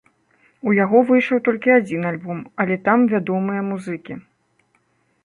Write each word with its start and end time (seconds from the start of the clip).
У 0.69 0.71
яго 0.83 1.01
выйшаў 1.09 1.41
толькі 1.47 1.73
адзін 1.79 2.07
альбом, 2.11 2.39
але 2.65 2.75
там 2.87 2.99
вядомыя 3.13 3.61
музыкі. 3.71 4.13